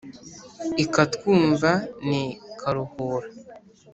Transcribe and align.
ikatwumva 0.83 1.71
n'i 2.07 2.23
karuhura. 2.59 3.27